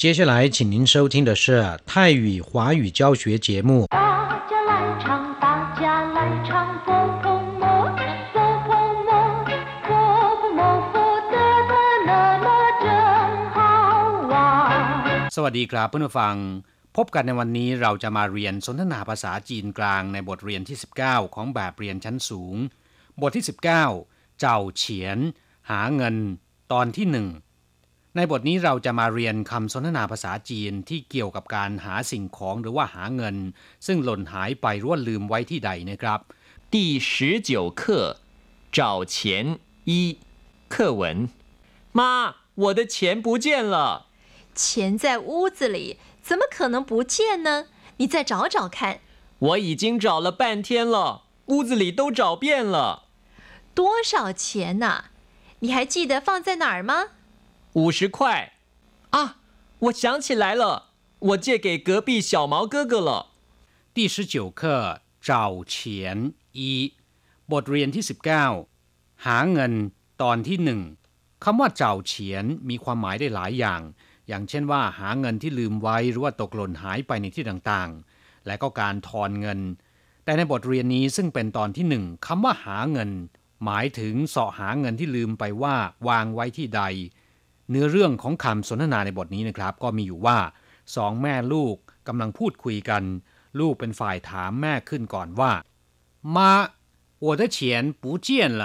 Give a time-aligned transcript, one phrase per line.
[0.00, 3.86] 接下来，请您收听的是泰语华语教学节目。
[3.86, 3.98] 大
[4.50, 6.50] 家来唱，大家来唱，
[6.84, 6.88] 佛
[7.22, 7.24] 佛
[7.60, 7.64] 摩，
[8.34, 8.36] 佛
[8.66, 8.68] 佛
[9.08, 9.10] 摩，
[9.86, 9.90] 佛
[10.38, 10.60] 佛摩，
[10.92, 10.94] 佛
[11.32, 11.36] 得
[11.70, 11.72] 得
[12.04, 12.10] 那
[12.44, 12.46] 么
[12.84, 12.86] 真
[13.54, 13.58] 好
[14.30, 15.30] 玩。
[15.30, 16.34] สวัสดีครับเพื่อนผู้ฟัง
[16.96, 22.56] พบกันในวันนี้เราจะมาเรียนสนทนาภาษาจีนกลางในบทเรียนที่ 19 ของแบบเรียนชั้นสูง
[23.20, 25.18] บทที่ 19 เจ้าเฉียน
[25.70, 26.16] หาเงิน
[26.72, 27.28] ตอนที่หนึ่ง
[28.16, 33.36] ในบทนี้เราจะมาเรียนคำสนทนาภาษาจีนที่เกี่ยวกับการหาสิ่งของหรือว่าหาเงิน
[33.86, 36.20] ซึ่งหล่นหายไปหรือว่าลืมไว้ที่ใดนะครับ
[36.74, 36.76] 第
[37.08, 37.80] 十九课
[38.76, 39.16] 找钱
[39.84, 40.18] 一
[40.68, 41.02] 课文。
[41.98, 42.02] 妈，
[42.62, 44.06] 我的钱不见了。
[44.54, 47.66] 钱在屋子里，怎么可能不见呢？
[47.98, 48.98] 你再找找看，
[49.38, 53.04] 我已经找了半天了，屋子里都找遍了。
[53.74, 55.04] 多少钱呐、
[55.60, 57.10] 你还记得放在哪儿吗？
[57.72, 58.52] 五十块。
[59.10, 59.36] 啊，
[59.78, 60.64] 我想起来了，
[61.18, 63.10] 我借给隔壁小毛哥哥了。
[63.94, 66.18] 第十九课เจ้าเฉียน
[66.56, 66.72] อี
[67.52, 68.04] บทเรียนที่
[68.64, 69.72] 19 หาเงิน
[70.22, 70.80] ตอนที่หนึ่ง
[71.44, 73.80] คำว่าเจ้าเฉียนมีความหมายได้หลายอย่าง
[74.28, 79.60] อย่างเช่นว่า หาเงินที่ลืมไว้หรือว่าตกหล่นหายไปในที่ต่างๆ และก็การทอนเงิน
[80.24, 83.10] แต่ในบทเรียนนี้ซึ่งเป็นตอนที่หนึ่งคำว่าหาเงิน
[83.64, 85.76] หมายถึงเสาะหาเงินที่ลืมไปว่า
[86.08, 86.82] วางไว้ที่ใด
[87.70, 90.38] เนื้อเรื่องของคำสนทนาในบทนี้นะครับ ก็มีอยู่ว่า
[90.96, 91.76] สองแม่ลูก
[92.08, 93.02] กำลังพูดคุยกัน
[93.60, 95.52] ลูกเป็นฝ่ายถามแม่ขึ้นก่อนว่า
[96.36, 96.52] มา
[97.24, 97.58] 我的钱
[98.02, 98.28] 不见
[98.60, 98.62] 了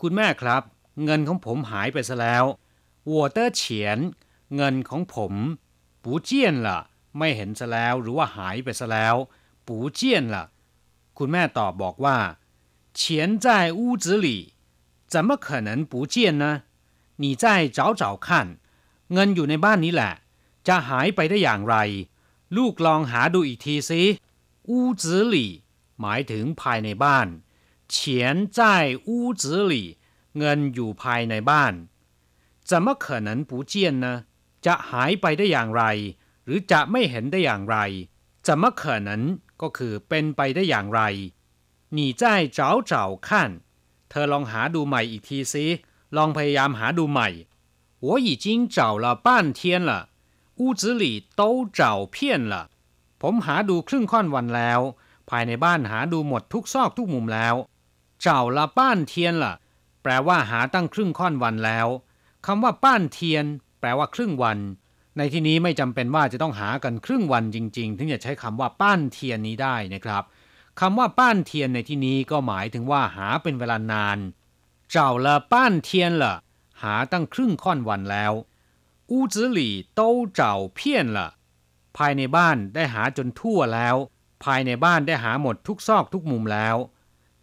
[0.00, 0.62] คุณแม่ครับ
[1.04, 2.44] เงินของผมหายไปซะแล้ว
[3.10, 3.62] 我的钱
[4.56, 5.32] เงินของผม
[6.04, 6.30] 不见
[6.66, 6.68] 了
[7.18, 9.14] ไม่เห็นซะแล้วหรือว่าหายไปซะแล้ว
[9.66, 10.00] 不见
[10.34, 10.36] 了
[11.18, 12.16] คุณแม่ตอบบอกว่า
[12.98, 13.00] 钱
[13.44, 13.46] 在
[13.78, 14.28] 屋子里
[15.12, 16.44] 怎么可能不见呢
[17.22, 17.44] 你再
[17.76, 18.28] 找找看
[19.12, 20.12] เงินอยู่ในบ้านนี้แหละ
[20.68, 21.76] จะหายไปได้อย่างไร
[22.56, 24.02] ลูกลองหาดูอีกทีสิ
[24.70, 25.36] 屋子里
[26.00, 27.26] หมายถึงภายในบ้าน
[27.94, 27.96] 钱
[28.56, 28.58] 在
[29.08, 29.10] 屋
[29.42, 29.74] 子里
[30.38, 31.74] เงินอยู่ภายในบ้าน
[32.68, 34.06] 怎么可能不见呢
[34.66, 35.82] จะหายไปได้อย่างไร
[36.44, 37.76] หรือจะไม่เห็นได้อย่างไร
[38.46, 39.10] 怎么可能
[39.60, 41.00] ก็คือเป็นไปได้อย่างไร
[41.96, 42.22] 你再
[42.56, 42.58] 找
[42.90, 42.92] 找
[43.26, 43.28] 看
[44.08, 45.66] เธอลองหาดูใหม่อีกทีสิ
[46.16, 47.28] ลองพยายามหาดูใหม่
[48.06, 49.26] 我已经找了半
[49.58, 49.92] 天了
[50.60, 51.04] 屋子里
[51.38, 51.42] 都
[51.78, 51.82] 找
[52.14, 52.14] 遍
[52.52, 52.54] 了
[53.22, 54.80] ผมหาดูครึ่งค่อนวันแล้ว
[55.30, 57.54] ภายในบ้านหาดูหมดทุกซอกทุกมุมแล้ว
[58.22, 59.54] เจ้าละป้านเทียนล่ะ
[60.02, 61.86] แปลว่าหาตั้งครึ่งค่อนวันแล้ว
[62.46, 63.44] คำว่าป้านเทียน
[63.80, 64.58] แปลว่าครึ่งวัน
[65.16, 70.22] ในที่นี้ไม่จำเป็นว่าจะต้องหากันครึ่งวันจริง ๆ ถึงจะใช้คำว่าป้านเทียนนี้ได้นะครับ
[70.80, 74.18] คำว่าป้านเทียนในที่นี้ก็หมายถึงว่าหาเป็นเวลานาน
[74.90, 76.34] เจ้าละป้านเทียนล่ะ
[76.82, 78.32] หาตั้งครึ่งค่อนวันแล้ว
[79.12, 79.58] 屋子里
[79.98, 80.00] 都
[80.38, 80.40] 找
[80.76, 80.78] 遍
[81.16, 81.18] 了
[81.96, 83.96] ภายในบ้านได้หาจนทั่วแล้ว
[84.44, 86.76] ภายในบ้านได้หาหมดทุกซอกทุกมุมแล้ว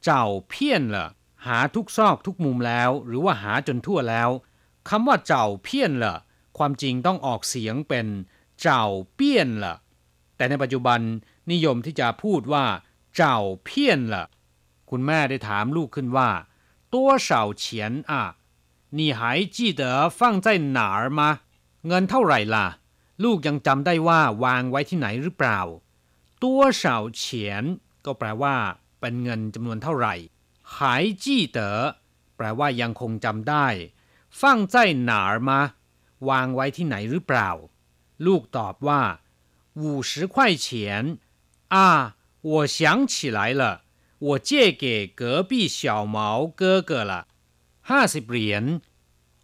[0.03, 1.07] เจ้าเพี้ยนละ
[1.45, 4.29] หาทุกซอกทุกมุมแล้ว หรือว่าหาจนทั่วแล้ว
[4.89, 6.15] คำว่าเจ้าเพี้ยนละ
[6.57, 8.07] ความจริงต้องออกเสียงเป็น
[8.61, 8.83] เจ้า
[9.15, 9.75] เปี้ยนละ
[10.35, 10.99] แต่ในปัจจุบัน
[11.51, 12.65] นิยมที่จะพูดว่า
[13.15, 14.25] เจ้าเพี้ยนละ
[14.89, 16.29] คุณแม่ได้ถามลูกขึ้นว่า
[16.93, 17.63] 多少钱
[18.11, 18.13] 啊
[18.97, 19.21] 你还
[19.55, 21.21] 记得放在哪儿吗
[21.87, 22.67] เงินเท่าไหร่ล่ะ
[23.23, 25.59] ลูกยังจำได้ว่าวางไว้ที่ไหนหรือเปล่า
[26.43, 26.45] 多
[26.81, 26.83] 少
[27.21, 27.23] 钱
[28.05, 28.55] ก็แปลว่า
[28.99, 30.13] เป็นเงินจำนวนเท่าไหร่
[30.73, 30.75] 还
[31.23, 31.25] 记
[31.57, 31.59] 得
[32.35, 33.67] แปลว่ายังคงจำได้
[34.39, 34.41] 放
[34.73, 34.75] 在
[35.09, 35.51] 哪儿吗
[36.29, 37.49] วางไว้ที่ไหนหรือเปล่า
[38.25, 39.01] ลูกตอบว่า
[39.81, 40.35] 五十块
[40.65, 40.67] 钱
[41.75, 41.77] 啊
[42.51, 43.63] 我想起来了
[44.27, 46.17] 我借给隔壁小毛
[46.59, 47.27] 哥哥了
[47.89, 48.63] ห้าสิบเหรียญ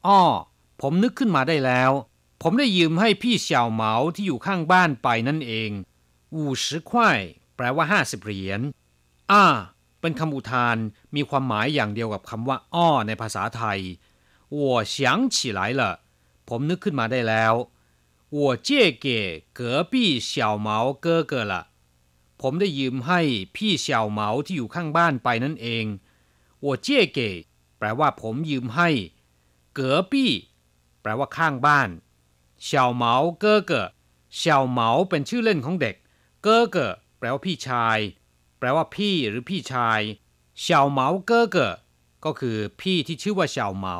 [0.05, 0.21] อ้อ
[0.81, 1.91] ผมนึกขึ้นมาได้แล้ว
[2.41, 5.71] ผมได้ยืมให้พี่เสี่ยวเหมาที่อยู่ข้างบ้านไปนั่นเอง
[6.33, 7.19] อูสิควาย
[7.55, 8.61] แปลว่าห้าสิบเหรียญ
[9.31, 9.45] อ้า
[10.01, 10.77] เป็นคำอุทาน
[11.15, 13.79] มีความหมายอย่างเดียวกับคำว่า อ้อ ในภาษาไทย
[14.57, 14.59] 我
[14.93, 14.95] 想
[15.33, 15.81] 起来了
[16.47, 17.53] ผมนึกขึ้นมาได้แล้ว
[18.37, 18.69] 我借
[19.05, 19.07] 给
[19.59, 19.93] 隔壁
[20.29, 20.31] 小
[20.65, 20.69] 毛
[21.05, 21.53] 哥哥了
[22.43, 23.21] ผมได้ยืมให้
[23.55, 25.85] พี่เสี่ยวเหมาที่อยู่ข้างบ้านไปนั่นเอง
[26.65, 26.87] 我借
[27.17, 27.19] 给
[27.77, 28.89] แปลว่าผมยืมให้
[29.73, 30.31] เก๋อปี้
[31.01, 31.89] แปลว่าข้างบ้าน
[32.63, 33.87] เสี่ยวเหมาเก้อเก๋อ
[34.35, 35.95] เสี่ยวเหมาเป็นชื่อเล่นของเด็ก
[36.43, 37.97] เก้อเก๋อแปลว่าพี่ชาย
[38.59, 39.99] แปลว่าพี่หรือพี่ชาย
[40.59, 41.73] เสี่ยวเหมาเก้อเก๋อ
[42.25, 43.97] ก็คือพี่ที่ชื่อว่าเสี่ยวเหมา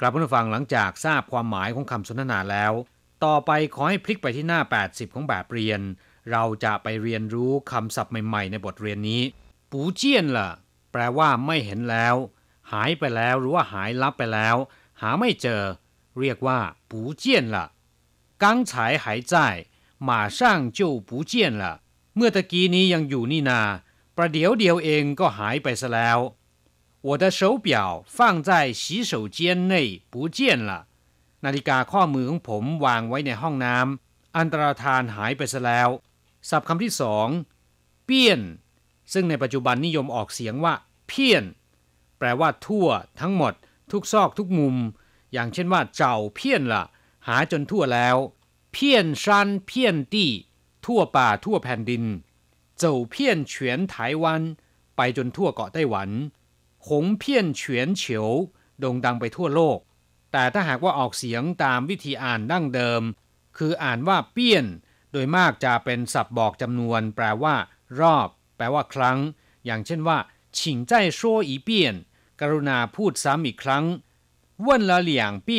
[0.00, 2.72] กลับมาฟังหลังจากทราบความหมายของคำสนทนาแล้ว
[3.24, 5.80] ต่อไปขอให้พลิกไปที่หน้า 80 ของแบบเรียน
[6.30, 9.22] เราจะไปเรียนรู้คำศัพท์ใหม่ๆ ในบทเรียนนี้
[9.70, 10.48] ปูเจียนล่ะ
[10.92, 12.16] แปลว่าไม่เห็นแล้ว
[12.72, 14.56] หายไปแล้วหรือว่าหายลับไปแล้ว
[15.00, 15.62] หาไม่เจอ
[16.18, 16.58] เรียกว่า
[16.90, 17.66] ปูเจียนล่ะ
[18.42, 18.72] 刚才
[19.02, 19.34] 还在
[20.08, 21.32] 马上就不见
[21.62, 21.64] 了
[22.16, 23.60] เมื่อตะกี้นี้ยังอยู่นี่นา
[24.16, 26.18] ประเดี๋ยวเดียวเองก็หายไปซะแล้ว
[27.06, 27.68] 我的手表
[28.16, 28.18] 放
[28.48, 28.50] 在
[28.80, 29.38] 洗手间
[29.72, 29.74] 内
[30.12, 30.38] 不见
[30.68, 30.70] 了
[31.44, 35.88] นาฬิกาข้อมือของผมวางไว้ในห้องน้ำอันตรธานหายไปซะแล้ว
[36.49, 37.27] ศัพท์คำที่สอง
[38.05, 38.41] เปี้ยน
[39.13, 40.73] ซึ่งในปัจจุบันนิยมออกเสียงว่า
[41.07, 41.43] เพี้ยน
[42.17, 42.87] แปลว่าทั่ว
[43.19, 43.53] ทั้งหมด
[43.91, 44.75] ทุกซอกทุกมุม
[45.33, 46.83] อย่างเช่นว่า เจ้าเพี้ยนละ
[47.27, 48.17] หาจนทั่วแล้ว
[48.73, 50.31] เพี้ยนชันเพี้ยนตี้
[50.85, 52.03] ทั่วป่าทั่วแผ่นดิน
[52.77, 54.41] เจ้าเพี้ยนเฉียนไต้หวัน
[54.95, 56.09] ไปจนทั่วเกาะไต้หวัน
[56.87, 58.29] หงเพี้ยนเฉียนเฉียว
[58.79, 59.77] โด่งดังไปทั่วโลก
[60.31, 63.01] แต่ถ้าหากว่าออกเสียงตามวิธีอ่านดั้งเดิม
[63.57, 64.65] คืออ่านว่าเปี้ยน
[65.12, 67.54] โดยมากจะเป็นศัพท์บอกจำนวน แปลว่า
[68.00, 69.18] รอบ แปลว่าครั้ง
[69.66, 70.18] อย่างเช่นว่า
[70.56, 70.58] 请
[70.90, 71.70] 再说一遍
[72.40, 73.84] กรุณาพูดซ้ำอีกครั้ง
[74.66, 75.12] 问了两
[75.48, 75.50] 遍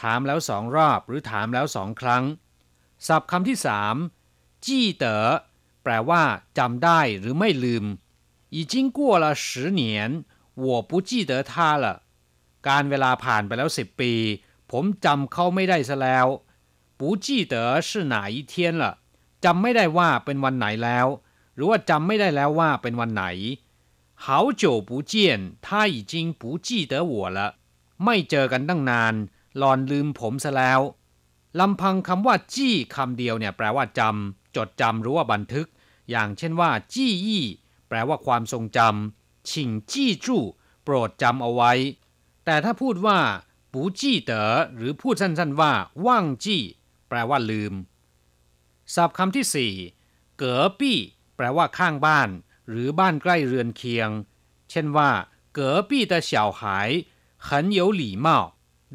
[0.00, 2.24] ถามแล้วสองรอบ หรือถามแล้วสองครั้ง
[3.06, 3.96] ศัพท์คำที่สาม
[4.64, 5.24] จี้เต๋อ
[5.82, 6.22] แปลว่า
[6.58, 7.84] จำได้หรือไม่ลืม
[8.54, 9.46] 已经过了十
[9.80, 9.82] 年
[10.66, 11.52] 我不记得他
[11.82, 11.84] 了
[12.68, 14.12] การเวลาผ่านไปแล้วสิบปี
[14.70, 16.26] ผมจำเขาไม่ได้ซะแล้ว
[16.98, 17.54] 不记得
[17.88, 18.84] 是哪一天了
[19.44, 21.06] จำไม่ได้ว่าเป็นวันไหนแล้ว
[21.54, 23.24] หรือว่าจำไม่ได้แล้วว่าเป็นวันไหน
[24.24, 24.26] 好
[24.62, 25.12] 久不见
[25.64, 27.38] 他已经不记得我了
[28.04, 29.14] ไม่เจอกันตั้งนาน
[29.58, 30.80] หลอนลืมผมซะแล้ว
[31.60, 35.66] ลำพังคำว่าจี้คำเดียวเนี่ยแปลว่าจำจดจำหรือว่าบันทึก
[36.10, 37.44] อย่างเช่นว่าจี้ยี่
[37.88, 40.42] แปลว่าความทรงจำชิงจี้จู่
[40.84, 41.72] โปรดจำเอาไว้
[42.44, 43.18] แต่ถ้าพูดว่า
[43.72, 45.72] ปูจี้เต๋อหรือพูดสั้นๆว่า
[46.06, 46.62] ว่างจี้
[47.09, 47.73] แปลว่าลืม
[48.95, 49.73] ศัพท์คำที่สี่
[50.37, 50.97] เก๋อปี้
[51.35, 52.29] แปลว่าข้างบ้าน
[52.69, 54.09] หรือบ้านใกล้เรือนเคียง
[54.71, 55.09] เช่นว่า
[55.53, 56.89] เก๋อปี้แต่เฉาหาย
[57.47, 58.39] ขันเยวหลี่เมา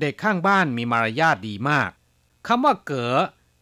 [0.00, 1.90] เด็กข้างบ้านมีมารยาทดีมาก
[2.46, 3.14] คำว่าเก๋อ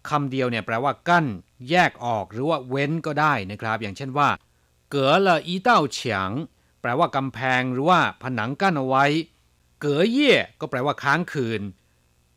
[0.08, 1.26] คำเดียวเนี่ยแปลว่ากั้น
[1.70, 4.28] แยกออกหรือว่าเว้นก็ได้นะครับ อย่างเช่นว่า
[4.90, 6.30] เก๋อละอีเต้าเฉียง
[6.80, 9.04] แปลว่ากำแพงหรือว่าผนังกั้นเอาไว้
[9.80, 11.62] เก๋อเย่ก็แปลว่าค้างคืน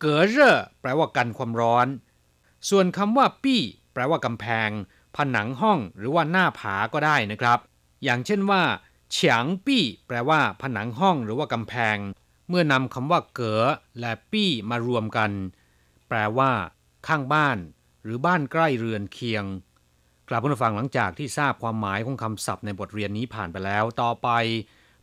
[0.07, 1.88] เก๋อเร่อแปลว่ากันความร้อน
[2.69, 3.62] ส่วนคำว่าปี้
[3.94, 4.69] แปลว่ากำแพง
[5.16, 7.60] ผนังห้องหรือว่าหน้าผาก็ได้นะครับ
[8.04, 8.63] อย่างเช่นว่า
[9.12, 11.98] เฉียงปี้ แปลว่า ผนังห้องหรือว่ากำแพง
[12.50, 13.63] เมื่อนำคำว่าเก๋อ
[14.00, 15.31] และปี้มารวมกัน
[16.08, 16.51] แปลว่า
[17.08, 17.58] ข้างบ้าน
[18.04, 19.46] หรือบ้านใกล้เรือนเคียง
[20.30, 24.30] กลับมาฟังหลังจากที่ทราบความหมายของคำศัพท์ในบทเรียนนี้ผ่านไปแล้ว ต่อไป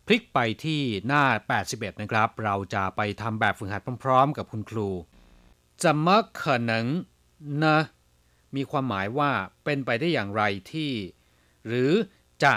[0.07, 1.25] พลิกไปที่หน้า
[1.63, 4.89] 81 นะครับ เราจะไปทำแบบฝึกหัดพร้อม ๆ กับคุณครู
[5.83, 6.87] จะมะขนัง
[7.63, 7.79] นะ
[8.57, 9.31] มีความหมายว่า
[9.65, 10.93] เป็นไปได้อย่างไรที่
[11.67, 11.93] หรือ
[12.45, 12.55] จะ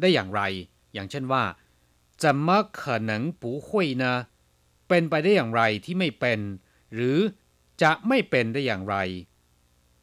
[0.00, 0.42] ได้อย่างไร
[0.94, 1.44] อย่างเช่นว่า
[2.22, 4.14] จะมะขนังปูหุยนะ
[4.88, 6.40] เป็นไปได้อย่างไรที่ไม่เป็น
[6.94, 7.18] หรือ
[7.82, 8.96] จะไม่เป็นได้อย่างไร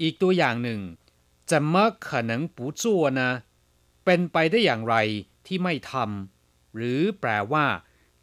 [0.02, 0.80] อีกตัวอย่างหนึ่ง
[1.52, 3.32] จะมะขนังปูจัวนะ
[4.06, 4.96] เป็นไปได้อย่างไร
[5.46, 6.35] ที่ไม่ทำ
[6.76, 7.66] หรือแปลว่า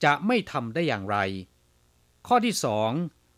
[0.04, 1.16] จะไม่ทำได้อย่างไร
[2.26, 2.90] ข้อที่สอง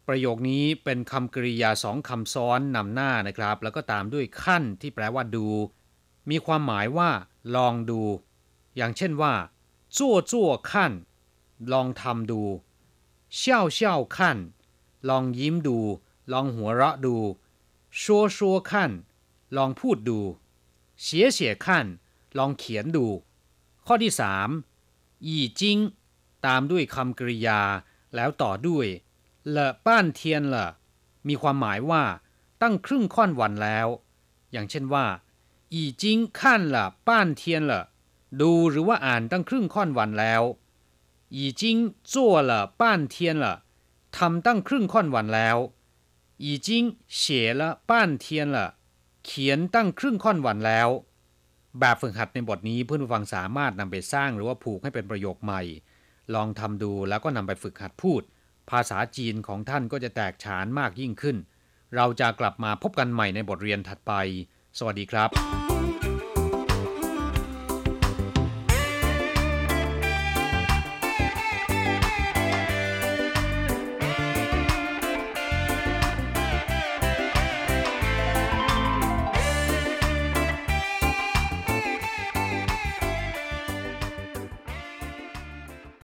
[0.09, 5.49] ประโยคนี้เป็นคำกริยาสองคำซ้อนนำหน้านะครับ แล้วก็ตามด้วยขั้นที่แปลว่าดู
[6.31, 7.11] มีความหมายว่า
[7.57, 8.03] ลองดู
[8.77, 9.35] อย่างเช่นว่า
[9.97, 10.93] จั่วจั่วขั้น
[11.73, 12.43] ลองทำดู
[13.37, 14.39] เช่าเช่าขั้น
[15.09, 15.79] ลองยิ้มดู
[16.33, 17.17] ลองหัวเราะดู
[18.01, 18.91] ชัวชัวขั้น
[19.57, 20.21] ลองพูดดู
[21.03, 21.87] เสียเสียขั้น
[22.39, 23.07] ลองเขียนดู
[23.87, 24.49] ข้อที่สาม
[25.27, 25.79] อีจิง
[26.47, 27.61] ตามด้วยคำกริยา
[28.15, 28.87] แล้วต่อด้วย
[29.57, 30.67] ละป้านเทียนละ
[31.29, 32.05] มีความหมายว่า
[32.63, 33.89] ตั้งครึ่งค่อนวันแล้ว
[34.53, 35.07] อย่างเช่นว่า
[35.73, 37.83] อีจิงขั้นละป้านเทียนละ
[38.41, 40.43] ดูหรือว่าอ่านตั้งครึ่งค่อนวันแล้ว
[41.35, 41.77] อีจิง
[42.13, 43.55] จั่วละป้านเทียนละ
[44.17, 45.57] ทำตั้งครึ่งค่อนวันแล้ว
[46.43, 46.85] อีจิง
[47.17, 48.69] เสียละป้านเทียนละ
[49.25, 50.89] เขียนตั้งครึ่งค่อนวันแล้ว
[51.81, 55.63] แบบฝึกหัดในบทนี้เพื่อนผู้ฟังสามารถนำไปสร้างหรือว่าผูกให้เป็นประโยคใหม่
[56.35, 58.23] ลองทำดูแล้วก็นำไปฝึกหัดพูด
[58.71, 61.37] ภาษาจีนของท่านก็จะแตกฉานมากยิ่งขึ้น
[61.97, 64.13] เราจะกลับมาพบกันใหม่ในบทเรียนถัดไป
[64.79, 65.74] สวัสดีครับ